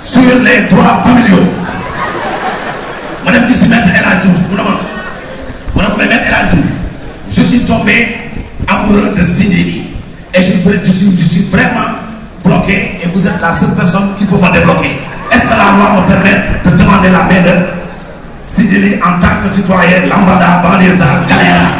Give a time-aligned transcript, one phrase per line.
[0.00, 1.42] sur les droits familiaux.
[3.24, 3.32] Ma
[7.30, 8.16] je suis tombé
[8.68, 9.88] amoureux de Sidini
[10.32, 11.96] et je, suis, vraiment
[12.44, 14.98] bloqué et vous êtes la seule personne qui peut me débloquer.
[15.32, 17.54] Est-ce que la loi me permet de demander la main de
[18.54, 21.70] Sidini en tant que citoyen lambada banlieusard galère?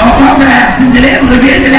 [0.00, 0.68] Au contraire
[1.30, 1.70] revient de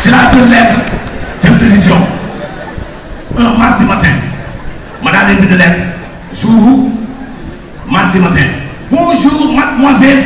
[0.00, 1.96] de de de décision.
[3.38, 4.14] Un mardi matin.
[5.02, 5.80] Ma daal di bind lettre
[6.40, 6.90] jour
[7.88, 8.46] mardi matin.
[8.90, 10.24] Bonjour mademoiselle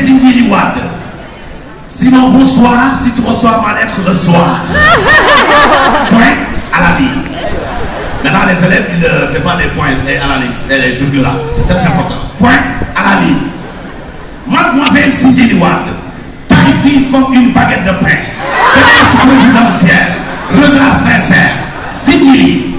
[0.51, 0.83] Wade
[1.89, 4.61] sinon bonsoir si tu reçois ma lettre le soir
[6.11, 6.37] point
[6.73, 7.23] à la ligne
[8.23, 9.27] maintenant les élèves ils ne
[9.89, 10.57] ligne.
[10.71, 11.33] Et les virgules là.
[11.55, 12.17] C'est très important.
[12.39, 12.51] Point
[12.95, 13.37] à la ligne.
[14.49, 15.95] Mademoiselle Sindili Wade
[16.49, 18.19] taille comme une baguette de pain.
[18.75, 20.15] Démarche présidentielle
[20.53, 21.53] regard sincère.
[21.93, 22.77] Sidili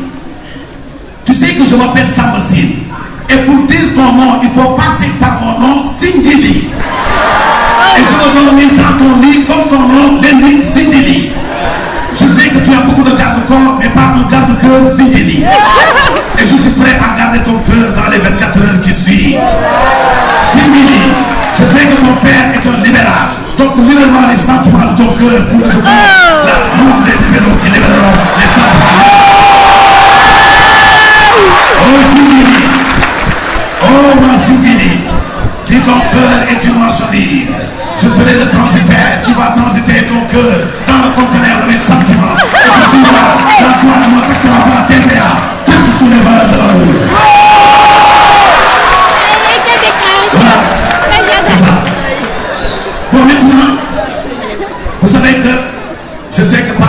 [1.27, 2.83] tu sais que je m'appelle Samba Sine
[3.29, 6.69] et pour dire ton nom il faut passer par mon nom Sindili
[7.95, 10.21] et je te donne dans ton lit comme ton nom
[10.63, 11.31] Sindili
[12.13, 13.11] je sais que tu as beaucoup de
[13.47, 15.43] garde-corps mais pas un garde-cœur Sindili
[16.39, 19.39] et je suis prêt à garder ton cœur dans les 24 heures qui suivent.
[20.51, 21.01] Sindili
[21.57, 23.29] je sais que ton père est un libéral.
[23.57, 25.83] Donc libère-moi les sentiments de ton cœur pour que je puisse
[26.45, 28.97] la bouffe des libéraux qui libéreront les sentiments.
[31.81, 31.99] Oh.
[32.11, 32.59] Sidili,
[33.81, 34.99] oh ma Sidili,
[35.63, 37.57] si ton cœur est une marchandise,
[37.95, 38.66] je serai le transitaire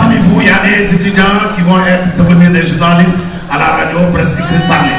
[0.09, 3.65] parmi vous, il y a des étudiants qui vont être devenus des journalistes à la
[3.65, 4.91] radio, presse écrite parler.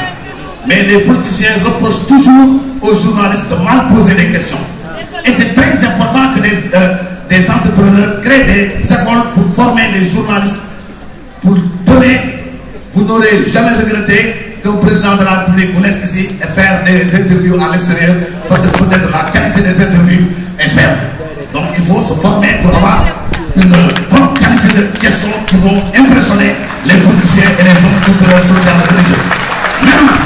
[0.69, 4.59] Mais les politiciens reprochent toujours aux journalistes de mal poser des questions.
[5.25, 6.95] Et c'est très important que des, euh,
[7.29, 10.61] des entrepreneurs créent des écoles pour former les journalistes,
[11.43, 11.57] pour
[11.87, 12.21] donner,
[12.95, 17.15] vous n'aurez jamais regretté qu'un président de la République vous laisse ici et faire des
[17.15, 18.15] interviews à l'extérieur,
[18.49, 20.27] parce que peut-être la qualité des interviews
[20.59, 20.99] est faible.
[21.53, 23.20] Donc il faut se former pour avoir
[23.57, 23.71] une
[24.11, 26.55] bonne qualité de questions qui vont impressionner
[26.87, 29.23] les politiciens et les hommes culturels, sociaux religieux.
[29.83, 30.19] Maintenant,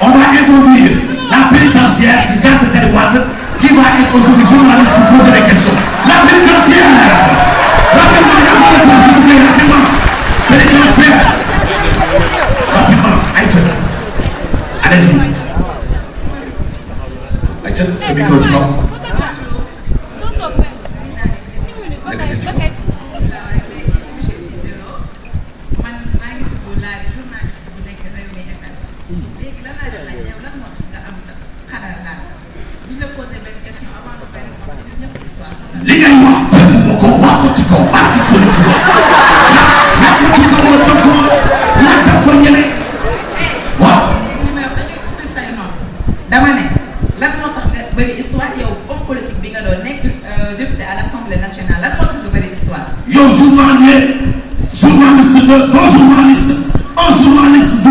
[0.00, 0.90] on va introduire
[1.30, 3.24] la pénitentiaire qui garde Wade,
[3.60, 5.37] qui va être aujourd'hui journaliste pour poser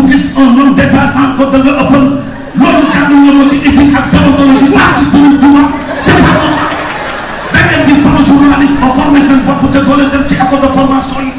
[0.02, 2.04] bu gis un homme d'état encore da nga ëppal
[2.60, 5.62] loolu kàddu ñëwoo ci éthique ak déontologie wax ci sëriñ Tuba
[6.04, 6.70] c'est pas normal.
[7.52, 10.68] Da di former journaliste ba former seen bopp te doo leen dem ci école de
[10.76, 11.32] formation yi.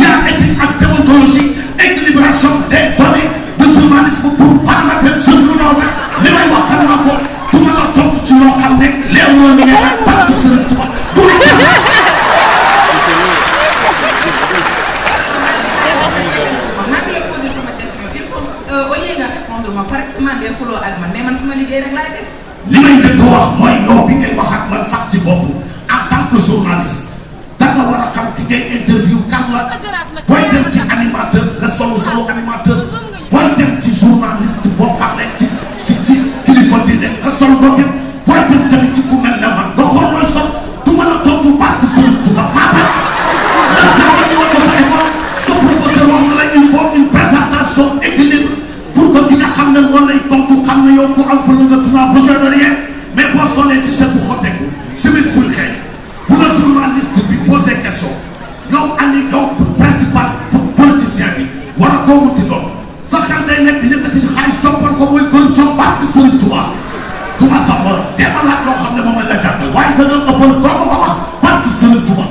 [0.00, 1.48] Yaa éthique ak déontologie
[1.86, 3.28] équilibration des données
[3.60, 5.92] de journalisme pour permettre ce que nous fait
[6.24, 7.12] li may wax xam naa ko.
[7.52, 10.05] Du la tontu ci loo xam ne leer na li ngay
[26.26, 27.06] tant que journaliste
[27.58, 29.62] da nga war a xam ki ngay interview kan la.
[30.28, 32.78] Booy dem ci animateur nga solo solo animateur.
[33.30, 35.46] Booy dem ci journaliste boo xam ne ci
[35.86, 36.14] ci ci
[36.44, 37.78] kilifa diine nga sol bopp.
[38.26, 38.85] Booy dem
[64.98, 66.72] ko muy corruption barke Sëriñ Tuubaa
[67.38, 69.88] Tuubaa sa borom demalaat loo xam ne moom lañ la jàngal wax
[71.44, 72.30] barke Sëriñ Tuubaa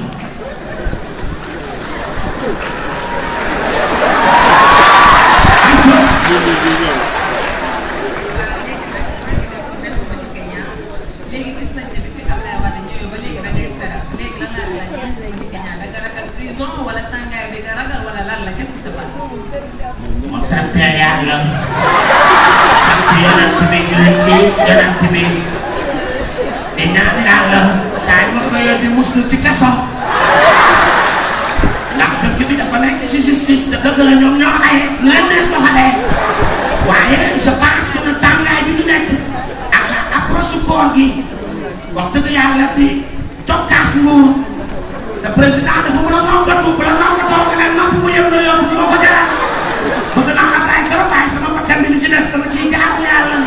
[16.86, 18.22] wala tàngaay bi nga ragal wala
[20.32, 21.38] ma sant yàlla
[23.24, 24.36] yonent bi julli ci
[24.68, 25.24] yonent bi
[26.78, 27.62] di ñaan yàlla
[28.06, 29.70] saa yi ma xëyee di muslu ci kaso
[31.96, 35.26] ndax dëkk bi dafa nekk ci justice te dëgg la ñoom ñoo ay lu leen
[35.30, 35.94] neex doxalee
[36.90, 39.08] waaye je pense que ne tàngaay bi ñu nekk
[39.78, 41.08] ak la approche koor gi
[41.96, 42.88] wax dëgg yàlla di
[43.48, 44.28] jokkaas nguur
[45.24, 48.40] te président dafa mën a noggatu bu la noggatoo nga ne nopp mu yëg na
[48.48, 49.30] yóbbu moo ko jaral
[50.16, 53.00] bëgg naa am ay garab waaye sama bakkan bi li ci des dama ciy jaamu
[53.08, 53.38] yàlla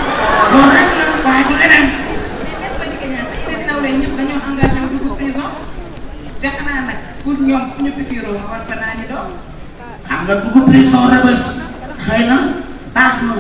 [0.53, 4.41] loolu rek la waaye du leneen mais ma di Kenya sa yeneen nawle ñëpp dañoo
[4.51, 5.51] engagé wu dugg prison
[6.41, 9.29] te xanaa nag pour ñoom fu ñu pikiroo nga war fa naa ni doom.
[10.09, 11.43] xam nga dugg prison rëbës
[12.05, 12.37] xëy na
[12.95, 13.35] baax na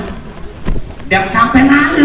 [1.11, 1.97] dem camp pénal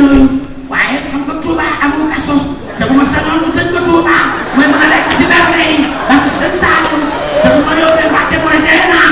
[0.72, 2.36] waaye xam nga Touba amul kaso
[2.78, 4.16] te bu ma sañoon ñu tëj ko Touba
[4.56, 5.78] mooy mën a lekk ci berne yi
[6.08, 7.02] ndax seen saalum
[7.42, 9.10] te bu ma yóbbee Mbàkke mooy dee naa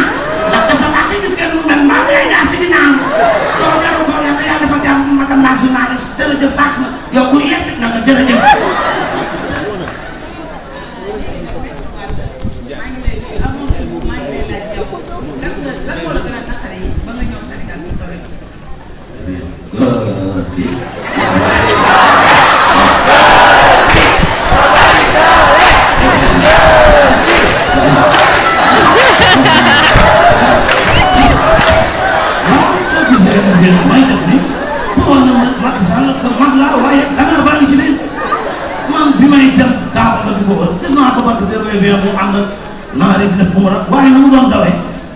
[0.49, 2.91] ndax kaso Mbàkke gis ngeen mu mel mbaa ngay ñaar ci ginnaaw
[3.59, 7.25] coow dara ko yàlla yàlla dafa jàmm madame la journaliste jërëjëf baax na yow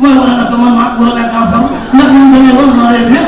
[0.06, 2.92] dawee mooy wane na que man maa war a nekk en forme ndax man naa
[2.92, 3.26] leen bien.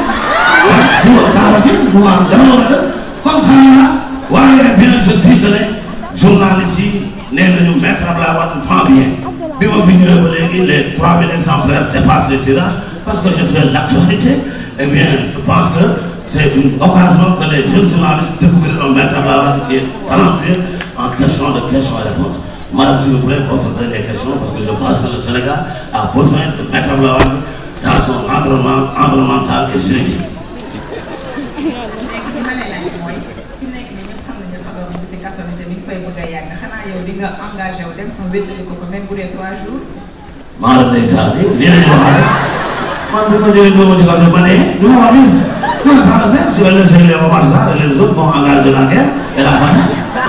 [9.60, 10.30] Bi ma fi ñëwee ba
[10.68, 14.34] les 3000 exemplaires dépassent les tirages parce que je fais l'actualité.
[14.80, 15.84] Eh bien je pense que
[16.28, 20.60] c'est une occasion que les jeunes journalistes découvrent un maître Abdoulaye Wade qui est talentueux
[20.96, 24.60] en question de questions et réponses madame s'il vous plaît votre dernière question parce que
[24.64, 27.38] je pense que le Sénégal a besoin de maître Abdoulaye Wade
[27.84, 30.22] dans son environnement environnemental et juridique.
[31.58, 31.78] Les les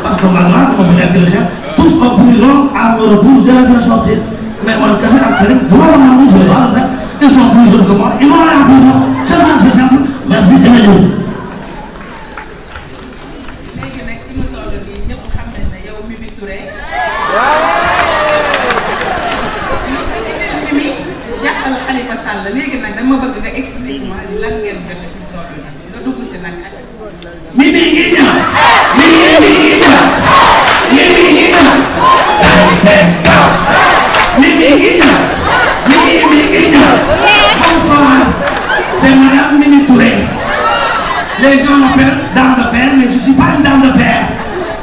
[0.02, 1.57] parce que là dama fi nekk di xeex
[1.88, 4.18] tous en prison à mon retour je les fais sortir
[4.64, 6.88] mais man kese ak Karim du ma la nangu je vais pas le faire
[7.22, 8.28] ils sont plus jeunes que moi ils
[41.50, 44.28] les gens m'appellent dame de fer mais je suis pas une dame de fer.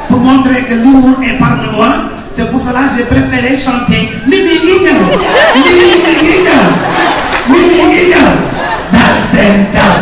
[0.08, 1.88] Pour montrer que l'humour est parmi moi
[2.32, 4.78] c'est pour cela que j'ai préféré chanter Mimi ñëw
[5.54, 5.90] Mimi ñëw
[7.48, 8.12] Mimi
[9.32, 9.94] seen kaw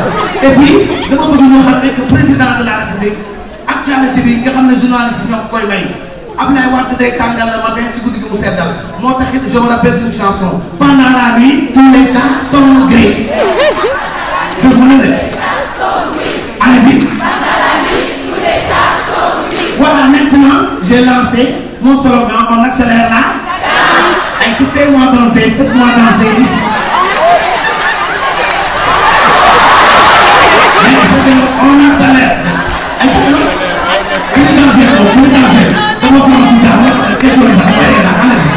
[0.42, 0.72] et puis
[1.10, 3.18] ñoo xam ne que président de la république
[3.66, 5.84] actualité bi nga xam ne journaliste ñoo koy may.
[6.36, 8.70] Abdoulaye Wade day tàngal le matin ci guddi gi mu seddal.
[9.00, 10.60] Moo tax it je me rappelle d'une chanson.
[10.78, 13.28] Pendant la nuit tous les chats sont gris.
[14.64, 16.23] Nga ne
[16.60, 17.06] allez-y.
[19.78, 23.22] Voilà maintenant j'ai lancé mon slogan on accélère là.
[24.42, 26.36] Ay ci fais-moi danser faites-moi danser.
[31.24, 31.30] Que
[31.64, 32.36] on accélère.
[33.00, 35.68] Ay ci bu ñu danser ñu danser.
[36.02, 38.50] Dama ko am tuuti question yi sax bëri na allez-y.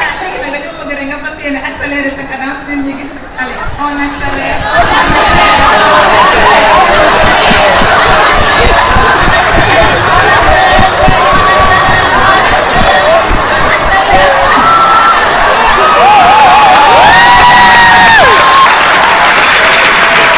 [0.00, 3.12] Ah léegi nag dañoo bëgg rek nga fas yéene accéléré sa cadence nit ñi gis
[3.40, 4.61] allez on accélère.